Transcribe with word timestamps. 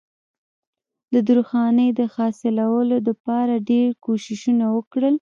د 1.13 1.15
درخانۍ 1.29 1.89
د 1.99 2.01
حاصلولو 2.13 2.95
د 3.07 3.09
پاره 3.23 3.57
ډېر 3.69 3.89
کوششونه 4.05 4.65
وکړل 4.75 5.09